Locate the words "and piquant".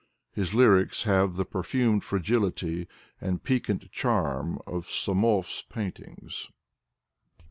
3.19-3.91